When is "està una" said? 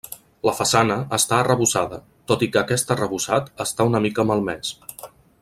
3.67-4.03